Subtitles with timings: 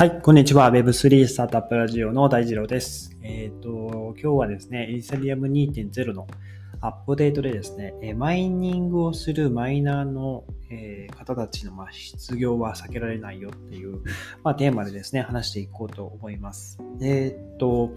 [0.00, 0.70] はい、こんにちは。
[0.72, 3.14] Web3 スタートアップラジオの大二郎です。
[3.22, 6.26] えっ、ー、と、今日はですね、イーサリアム2.0の
[6.80, 14.00] アップデートでですね、マイニングをするマイナーの、えー、方たちの、まあ、失業は避けられないよっていう、
[14.42, 16.78] まあ、テーマでですね、話していこうと思います。
[17.02, 17.90] えっ、ー、と、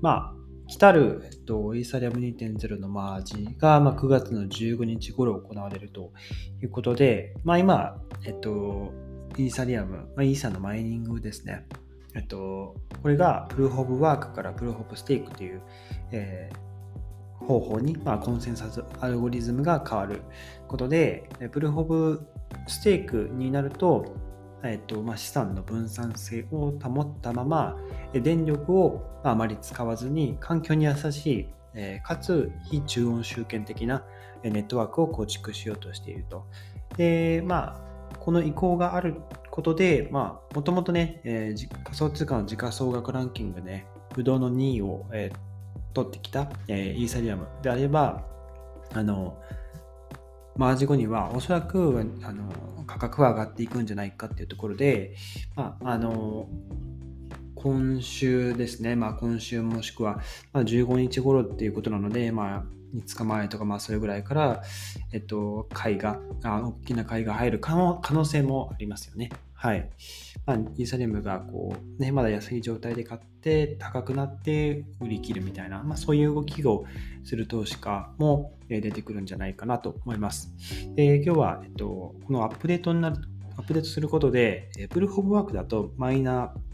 [0.00, 6.12] まあ、来たる、えっと、イーサリアム2.0のマージが、まあ、9月の15日頃行われると
[6.62, 8.92] いうことで、まあ、今、えっと、
[9.38, 11.66] イーサリアム、まあ、イーサのマイニングですね。
[12.14, 15.62] えっと、これがプルーフ・オブ・ワークからプルーフ・オブ・ステークという、
[16.10, 20.22] えー、方法に、まあ、コンセンサスアルゴリズムが変わる
[20.68, 22.26] ことで、プルーフ・オブ・
[22.66, 24.14] ステークになると、
[24.62, 27.78] えっとまあ、資産の分散性を保ったまま、
[28.12, 34.04] 電力をあまり使わずに環境に優しい、えー、かつ非中音集権的な
[34.42, 36.46] ネットワークを構築しようとしていると。
[36.96, 39.16] で、まあ、この意向がある
[39.50, 48.24] ことで、まあ、もともとね、えー、仮想通貨の時価総額ランキングで、ね不動の2位を、えー、取ってきた、えー、イーサリアムであれば、
[48.94, 49.38] あの、
[50.56, 52.52] マージ後にはおそらくあの
[52.86, 55.14] 価格は上がっていくんじゃないかっていうところで、
[55.56, 56.46] まあ、あの
[57.62, 60.20] 今週ですね、まあ、今週もしくは、
[60.52, 64.62] ま、15日頃っていうことなので、まあ、5日前とか、まあ、それぐらいから、
[65.12, 69.30] えっと、買いが、あ大きな買いが入る可能性もありますよね。
[69.54, 69.88] はい。
[70.44, 76.84] まあ、イーサリアムがこう、ね、まだ安い状態で買って、高くなって売り切るみたいな、まあ、そういう動きを
[77.22, 80.52] する投資家も出てくるんじゃないかなと思います。
[80.96, 83.16] で今日は、えっと、このアップデートになる、
[83.56, 86.71] アップデートすることで、 Proof of Work だとマイナー、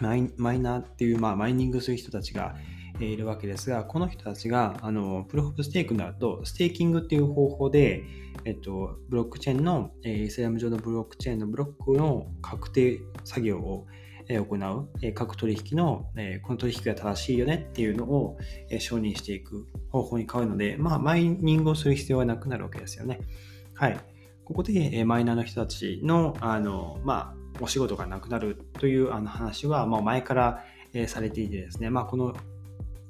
[0.00, 2.56] マイマイナーっていう、まあ、マイニングする人たちが
[3.00, 8.04] いるわけですが、この人たちが、あの、 Proof of Stake になると、ステーキングっていう方法で、
[8.44, 13.86] えっと、ブロックチェーンの、えー、イーサリアム上のブロックチェーンのブロックの確定作業を
[14.28, 18.38] 行う、え各取引の、えこの取引が正しいよねっていうのを、
[18.70, 23.20] え承認していく方法に変わるので、まあ、マイニングをする必要はなくなるわけですよね。
[23.74, 24.00] はい。
[24.44, 32.34] ここで、えマイナーの人たちの、あの、まあ、お仕事がなくなるというあの話は、もう前から、えされていてですね、まあ、この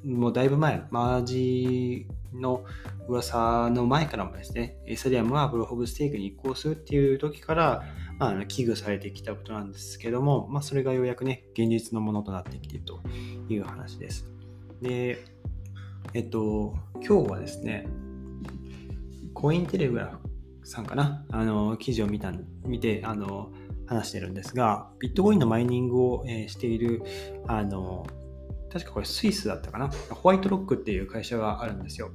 [0.06, 2.64] もうだいぶ前、マージの
[3.08, 7.82] 噂の前からもですね、エーサリアムはブロホブステークに移行するっていう時から、
[8.18, 13.00] まあ、危惧されてきたことなんですけども、まあ、それがようやくね、現実のものとなってきていると
[13.48, 14.28] いう話です。
[14.80, 15.24] で、
[16.14, 16.74] えっと、
[17.04, 17.88] 今日はですね、
[19.34, 20.20] コインテレグラ
[20.62, 22.32] フさんかな、あの、記事を見た、
[22.64, 23.50] 見て、あの、
[23.86, 27.02] 話してるんですが、ビットコインのマイニングを、している、
[27.46, 28.06] あの、
[28.72, 29.88] 確かこれスイスだったかな？
[30.10, 32.10] ホワイトロックっていう会社があるんですよ。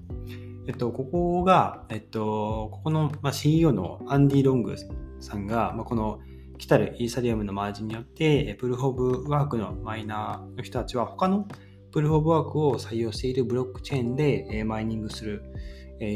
[0.67, 4.75] えっと、ここが、えっと、ここの、CEO のアンディ・ロング
[5.19, 6.19] さんが、この
[6.57, 11.47] 来たるイーサリアムのマージンによって、プルフ・オブ・ワークのマイナーの人たちは他の
[11.91, 15.41] プルフ・オブ・ワークを採用しているブロックチェーンでマイニングする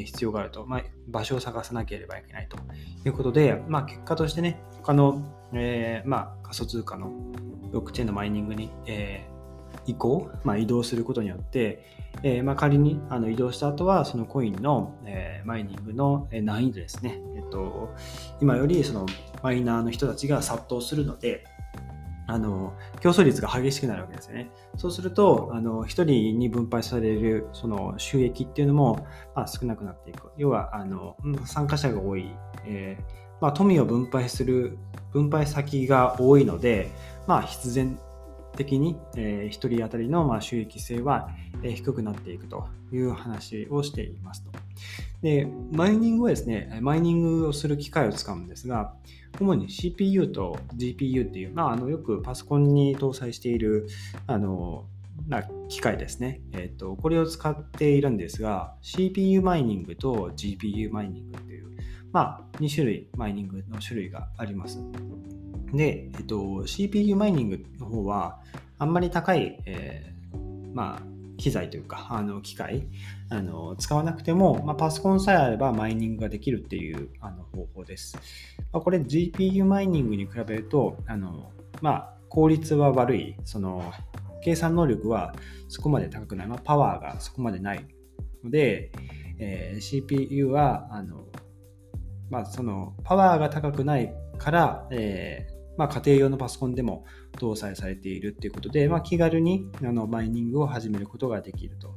[0.06, 2.57] 必要があると、まあ、場所を探さなければいけないと。
[3.06, 9.35] いうことで、まあ、結果としてね、他の、えー、まあ、仮想通貨のブロックチェーンのマイニングに、えー
[9.85, 11.85] 移行、まあ、移動することによって、
[12.23, 17.94] えー、ま、仮にあの移動した後はそのコインの、え、マイニングの難易度ですね、えっと、
[18.41, 19.06] 今よりその
[19.44, 21.46] マイナーの人たちが殺到するので、
[22.28, 24.50] あの競争率が激しくなるわけですよね。
[24.78, 30.31] そうすると、あの一人に分配されるその収益っていうのも、まあ、少なくなっていく。
[30.38, 31.16] 要はあの
[31.46, 32.31] 参加者が多い、
[32.66, 34.78] えーまあ、富を分配する
[35.12, 36.91] 分配先が多いので、
[37.28, 38.00] まあ、必然
[38.55, 41.29] 的に、えー、1人当たりの、まあ、収益性は、
[41.63, 44.51] えー、低くなっていくという話をしていますと。
[45.21, 48.93] で、マイニングはですね、マイニングをする機械を使うんですが、
[49.39, 53.88] 主に CPU と GPU っていう、まあ、あのよくパソコンに搭載している
[54.27, 54.85] あの
[55.27, 56.95] な機械ですね、えーと。
[56.95, 61.69] これを使っているんですが、CPU マイニングと GPU マイニングっていう、
[62.11, 64.79] まあ、2種類マイニングの種類があります。
[65.75, 68.39] で、えっと、CPU マイニングの方は、
[68.77, 72.87] あんまり高い、えー、まあ、機材というか、あの機械
[73.29, 78.17] あの使わなくても、まあ、パソコンさえあればマイニングができるっていうあの方法です。
[78.72, 81.51] まあ、これ GPU マイニングに比べると、あの
[81.81, 83.91] まあ、効率は悪い、その
[84.43, 85.35] 計算能力は
[85.67, 87.85] そこまで高くない、まあ、パワーがそこまでない。
[88.43, 88.91] ので、
[89.39, 91.25] えー、CPU はあの、
[92.29, 101.95] まあ、そのパワーが高くないから、えーまあ、家庭用のパソコンでも搭載されているということで、まあ、気軽にあのマイニングを始めることができると。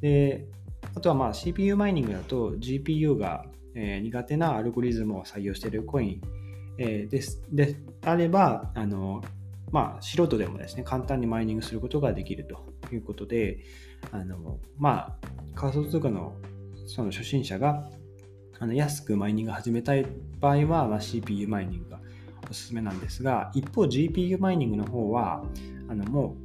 [0.00, 0.46] で
[0.94, 6.20] あとはまあ CPU マイニングだと GPU が、えー、苦手なアルゴリズムを採用しているコイン、
[6.78, 9.22] えー、ですであればあの
[9.72, 13.58] まあ、素人でもですね、簡単にマイニングすることができるということで、
[14.12, 15.26] あの、まあ、
[15.56, 16.36] 仮想通貨の
[16.86, 17.88] その初心者が
[18.60, 20.06] あの安くマイニング始めたい
[20.40, 22.00] 場合は、まあ、CPU マイニングが
[22.50, 25.44] おすすめなんですが、一方 GPU マイニングの方は、
[25.88, 26.36] あのも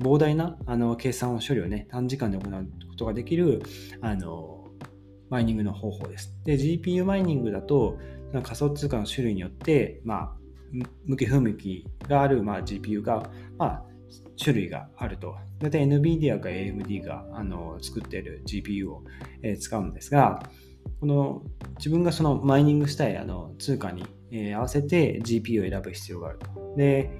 [0.00, 3.62] う膨大なあの計算を処理をね、短時間で行うことができる
[4.00, 4.68] あの
[5.30, 6.36] マイニングの方法です。
[6.44, 7.98] で、GPU マイニングだと、
[8.42, 10.32] 仮想通貨の種類によって、まあ、
[11.06, 13.84] 向き不向きがある、まあ、GPU が、まあ、
[14.42, 15.34] 種類があると。
[15.58, 19.04] 大体 NVIDIA か AMD があの作っている GPU を、
[19.42, 20.42] えー、使うんですが、
[21.00, 21.42] この
[21.78, 26.74] 自分がそのマイニングしたいあの通貨に、えー、合わせて GPU を選ぶ必要があると。
[26.76, 27.10] で、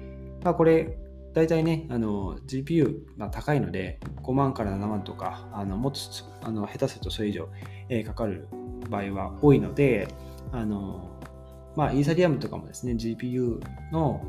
[0.43, 0.97] まあ、これ、
[1.33, 5.99] 大体ね、GPU が高いので、5万から7万とか、あのもっと
[6.41, 7.49] あの下手するとそれ以上、
[7.89, 8.47] えー、かかる
[8.89, 10.07] 場合は多いので、
[10.51, 11.19] あの
[11.75, 13.59] まあ、イーサリアムとかもですね、GPU
[13.91, 14.21] の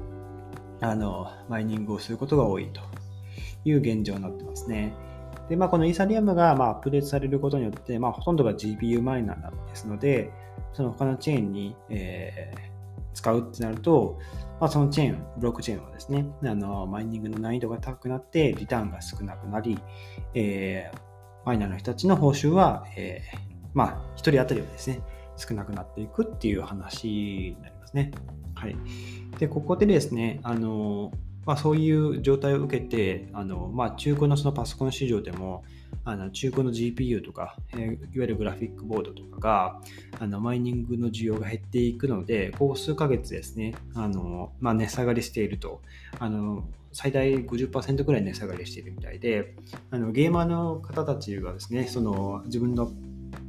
[0.81, 2.81] あのマイニングをすることが多いと
[3.65, 4.95] いう現状になってますね。
[5.49, 10.31] で、まあ、このイーサリアムがまあアップデートされることによって、まあ、ほとんどが GPU マイナーですので、
[10.73, 14.19] その他のチェーンに、えー、使うってなると、
[14.61, 19.79] まあ、そのチェーン、ブロックチェーンはですね、あのマイニングの難易度が高くなって、リターンが少なくなり、
[20.35, 20.99] えー、
[21.45, 23.39] マイナーの人たちの報酬は、えー、
[23.75, 25.01] まあ、1人当たりはですね、
[25.37, 28.13] 少なくなっていくっていう話になりますね。
[28.55, 28.77] はい。
[29.39, 31.11] で、ここでですね、あの、
[31.47, 35.65] まあ、そういう状態を受けて、あのまあ、中古のそのパソコン市場でも、
[36.07, 39.81] あの中古の GPU とか、えー、いわゆるグラフィックボードとかが
[40.21, 45.81] あのマイニングの需要が減っていくので、ここ数ヶ月ですね、あのまあ、値下がりしていると、
[46.19, 49.55] あの最大50%ぐらい値下がりしているみたいで、
[49.91, 52.91] あのゲーマーの方たちがですね、その自分の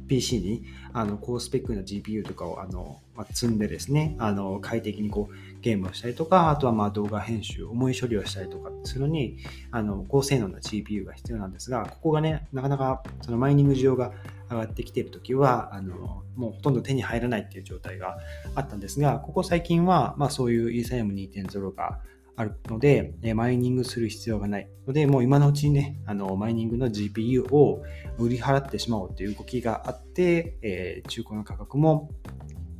[0.08, 9.38] PC にあの高スペックな GPU とかをあの、まあ、積んでですね、あの快適にこうゲームをしたりとか、あとはまあ動画編集、重い処理をしたりとかするのに、
[9.70, 14.12] あの高性能な GPU が必要なんですが、ここがね、なかなかそのマイニング需要が
[14.50, 18.18] 上がってきているときはあの、もうほとんど手に入らないっていう状態が
[18.54, 22.00] あったんですが、ここ最近は、まあ、そういうイーサイアム2.0が
[22.36, 27.82] あるので、マイニングする必要がないので、もう今のうちにね、あのマイニングの GPU を
[28.18, 32.10] 売り払ってしまおうという動きがあって、えー、中古の価格も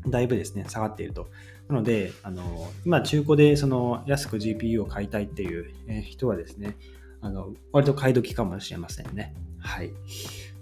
[0.07, 1.29] だいぶですね、下がっていると。
[1.69, 6.77] なので、あの今中古でその安く GPU を買いたいっていう人はですね、
[7.21, 9.35] あの割と買い時かもしれませんね。
[9.59, 9.91] はい。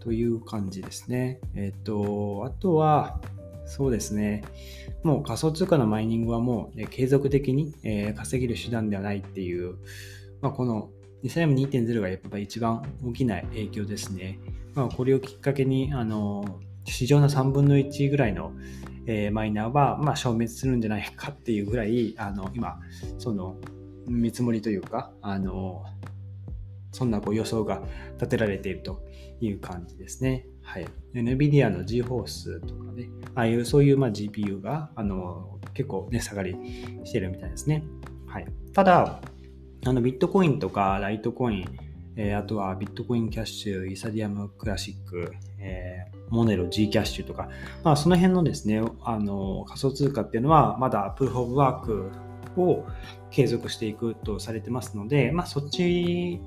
[0.00, 1.40] という感じですね。
[1.54, 3.20] えっ、と、あとは、
[3.66, 4.44] そうですね。
[5.02, 9.76] もう仮想通貨のマイニングはもう、ね、継続的に、え、稼げる手段ではないっていう、
[10.40, 10.90] まあ、この
[11.22, 14.38] イサリアム2.0がやっぱり一番大きな影響ですね。
[14.74, 18.52] まあ、これをきっかけに、あの、市場の3分の1ぐらいの、
[19.06, 22.78] え、マイナーは、まあ、消滅するんじゃないかっていうぐらい、あの、今、
[23.18, 23.56] その、
[24.06, 25.84] 見積もりというか、あの、
[26.92, 27.82] そんなこう予想が
[28.14, 29.02] 立てられていると
[29.40, 30.46] いう感じですね。
[30.64, 30.86] はい。
[31.14, 36.56] NVIDIA の GForce とかね、ああいうそういうまあ GPU があの結構値下がり
[37.04, 37.84] してるみたいですね。
[38.26, 38.46] はい。
[38.72, 39.20] ただ、
[39.86, 41.78] あのビットコインとかライトコイン、
[42.16, 47.48] えー、あとはビットコインキャッシュ、イーサリアムクラシック、えー、モネロ G キャッシュとか、
[47.82, 52.10] まあ、その辺のですね、あの仮想通貨っていうのはまだプルフオブワーク
[52.56, 52.86] を
[53.30, 56.40] 継続していくとされてますので、まあ、そっち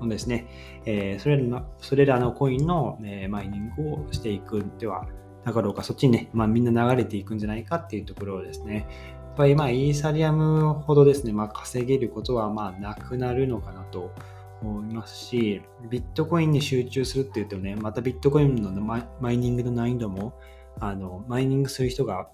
[0.00, 0.46] のですね、
[0.84, 5.06] えー、それらそれらのコインの、えー、マイニングをしていくんでは
[5.44, 8.86] なかろうか、そっちにね、まあ、みんな流れていくんじゃないかっていうところですね。
[9.28, 14.12] やっぱりまあイーサリアムほどですね、まあ、稼げることはまあなくなるのかなと
[14.60, 20.34] 思いますし、ビットコインに集中するっていうとね、またビットコインのマイニングの難易度も、
[20.80, 22.28] あのマイニングする人が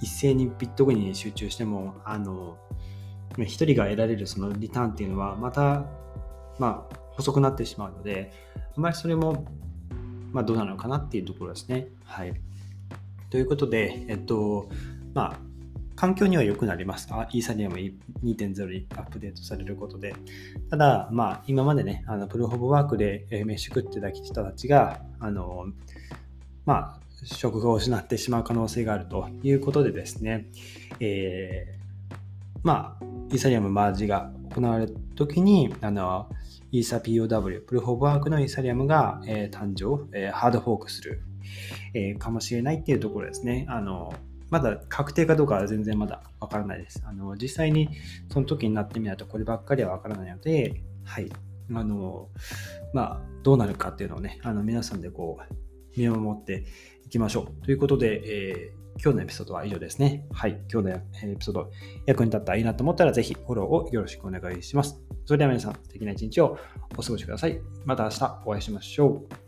[0.00, 2.58] 一斉にビットコインに集中しても、あの、
[3.38, 5.86] 一人が得られるそのリターンっていうのは、また、
[6.58, 8.32] まあ、細くなってしまうので、
[8.76, 9.46] あまりそれも、
[10.32, 11.88] まあ、どうなのかなっていうところですね。
[12.04, 12.34] はい。
[13.30, 14.68] ということで、えっと、
[15.14, 15.38] まあ、
[15.94, 17.08] 環境には良くなります。
[17.10, 20.14] あイーサリアム2.0にアップデートされることで。
[20.70, 25.66] ただ、まあ、今までね、あのプロホブワークで飯食ってた人たちが、あの、
[26.64, 30.46] まあ、職がを失ってしまう可能性があるということでですね、
[30.98, 32.14] えー、
[32.62, 36.28] まあ、イーサリアムマージが行われるときに、あの、
[36.72, 41.22] イーサ POW、プルフォーワークのイーサリアムが、えー、誕生、えー、ハードフォークする、
[41.94, 43.66] えー、かもしれないっていうところですね。
[43.68, 44.12] あの
[44.48, 47.02] まだ確定かどうかは全然まだわからないです。
[47.06, 47.88] あの実際に
[48.30, 51.30] その時になってみないとこればっかりはわからないので、はい。
[51.74, 52.28] あの、
[52.92, 56.64] まあ、どうなるかっていうのをね、あの皆さんでこう、見守って
[57.06, 57.64] いきましょう。
[57.64, 60.26] ということで、えー今日のエピソードは以上ですね。
[60.32, 60.60] はい。
[60.72, 61.70] 今日のエピソード
[62.06, 65.00] 役に立ったらいいなと思ったら、ぜひフォローをよろしくお願いします。
[65.24, 66.58] それでは皆さん、素敵な一日を
[66.96, 67.60] お過ごしください。
[67.84, 69.41] また明日お会いしましょう。